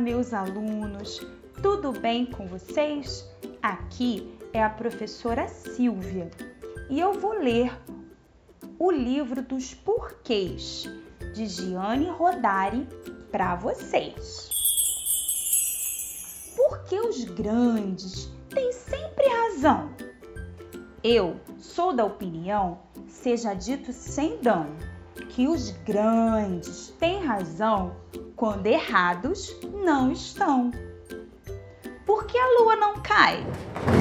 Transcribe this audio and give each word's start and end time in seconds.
meus 0.00 0.32
alunos! 0.32 1.20
Tudo 1.60 1.92
bem 1.92 2.24
com 2.24 2.46
vocês? 2.46 3.28
Aqui 3.62 4.34
é 4.54 4.62
a 4.62 4.70
professora 4.70 5.46
Silvia 5.48 6.30
e 6.88 6.98
eu 6.98 7.12
vou 7.12 7.32
ler 7.32 7.70
o 8.78 8.90
livro 8.90 9.42
dos 9.42 9.74
porquês 9.74 10.88
de 11.34 11.46
Gianni 11.46 12.08
Rodari 12.08 12.88
para 13.30 13.54
vocês. 13.56 14.48
Por 16.56 16.84
que 16.84 16.98
os 16.98 17.24
grandes 17.24 18.32
têm 18.48 18.72
sempre 18.72 19.28
razão? 19.28 19.90
Eu 21.04 21.36
sou 21.58 21.92
da 21.92 22.06
opinião, 22.06 22.78
seja 23.06 23.52
dito 23.52 23.92
sem 23.92 24.38
dano, 24.38 24.74
que 25.28 25.46
os 25.46 25.70
grandes 25.84 26.88
têm 26.98 27.22
razão 27.22 27.94
quando 28.38 28.68
errados 28.68 29.54
não 29.82 30.12
estão. 30.12 30.70
Por 32.06 32.24
que 32.24 32.38
a 32.38 32.60
lua 32.60 32.76
não 32.76 32.94
cai? 33.02 33.44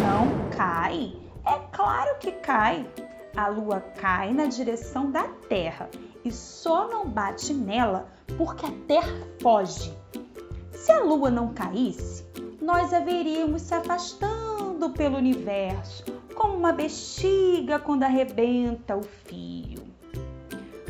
Não 0.00 0.50
cai? 0.56 1.14
É 1.44 1.58
claro 1.70 2.18
que 2.18 2.32
cai. 2.32 2.88
A 3.36 3.48
lua 3.48 3.80
cai 4.00 4.32
na 4.32 4.46
direção 4.46 5.10
da 5.10 5.24
Terra 5.48 5.88
e 6.24 6.32
só 6.32 6.88
não 6.88 7.06
bate 7.06 7.52
nela 7.52 8.08
porque 8.38 8.64
a 8.64 8.72
Terra 8.88 9.12
foge. 9.40 9.94
Se 10.72 10.90
a 10.90 11.02
lua 11.02 11.30
não 11.30 11.52
caísse, 11.52 12.26
nós 12.60 12.92
haveríamos 12.92 13.62
se 13.62 13.74
afastando 13.74 14.90
pelo 14.90 15.18
universo, 15.18 16.04
como 16.34 16.56
uma 16.56 16.72
bexiga 16.72 17.78
quando 17.78 18.04
arrebenta 18.04 18.96
o 18.96 19.02
fio. 19.02 19.82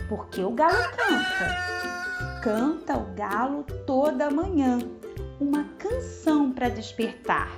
Porque 0.08 0.42
o 0.42 0.50
galo 0.50 0.82
canta. 0.96 1.72
Canta 2.42 2.96
o 2.96 3.04
galo 3.22 3.64
toda 3.86 4.32
manhã 4.32 4.80
uma 5.38 5.62
canção 5.78 6.50
para 6.50 6.68
despertar. 6.68 7.56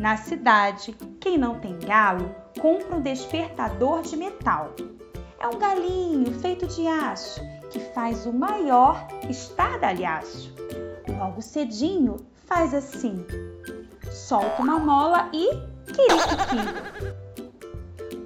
Na 0.00 0.16
cidade, 0.16 0.92
quem 1.20 1.38
não 1.38 1.60
tem 1.60 1.78
galo 1.78 2.34
compra 2.60 2.96
um 2.96 3.00
despertador 3.00 4.02
de 4.02 4.16
metal. 4.16 4.74
É 5.38 5.46
um 5.46 5.56
galinho 5.56 6.32
feito 6.40 6.66
de 6.66 6.88
aço 6.88 7.40
que 7.70 7.78
faz 7.78 8.26
o 8.26 8.32
maior 8.32 9.06
estardalhaço. 9.28 10.52
Logo 11.16 11.40
cedinho 11.42 12.16
faz 12.46 12.74
assim: 12.74 13.24
solta 14.10 14.60
uma 14.60 14.80
mola 14.80 15.30
e 15.32 15.48
quiriquiqui. 15.92 16.58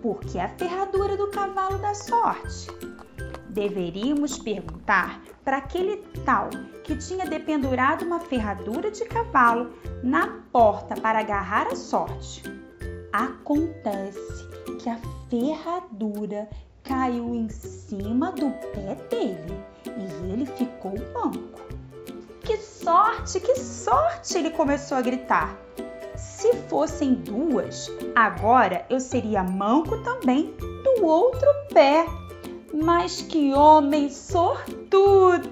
Porque 0.00 0.38
a 0.38 0.48
ferradura 0.48 1.18
do 1.18 1.30
cavalo 1.30 1.76
da 1.76 1.92
sorte. 1.92 2.66
Deveríamos 3.50 4.38
perguntar 4.38 5.20
para 5.44 5.58
aquele 5.58 5.98
tal 6.24 6.50
que 6.84 6.96
tinha 6.96 7.26
dependurado 7.26 8.04
uma 8.04 8.20
ferradura 8.20 8.90
de 8.90 9.04
cavalo 9.04 9.72
na 10.02 10.42
porta 10.52 10.94
para 10.94 11.20
agarrar 11.20 11.66
a 11.68 11.76
sorte. 11.76 12.42
Acontece 13.12 14.48
que 14.78 14.88
a 14.88 14.98
ferradura 15.28 16.48
caiu 16.82 17.34
em 17.34 17.48
cima 17.48 18.32
do 18.32 18.50
pé 18.72 18.96
dele 19.10 19.62
e 19.86 20.32
ele 20.32 20.46
ficou 20.46 20.94
manco. 21.12 21.60
Que 22.40 22.56
sorte, 22.56 23.38
que 23.38 23.54
sorte! 23.56 24.38
Ele 24.38 24.50
começou 24.50 24.98
a 24.98 25.02
gritar. 25.02 25.56
Se 26.16 26.54
fossem 26.68 27.14
duas, 27.14 27.90
agora 28.14 28.84
eu 28.90 28.98
seria 28.98 29.44
manco 29.44 29.98
também 30.02 30.54
do 30.82 31.04
outro 31.04 31.48
pé. 31.72 32.04
Mas 32.72 33.20
que 33.22 33.52
homem 33.52 34.08
sortudo! 34.08 35.42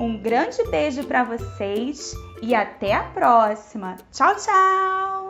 Um 0.00 0.18
grande 0.20 0.62
beijo 0.70 1.04
para 1.04 1.22
vocês 1.22 2.12
e 2.42 2.54
até 2.54 2.94
a 2.94 3.04
próxima. 3.04 3.96
Tchau, 4.10 4.34
tchau! 4.36 5.21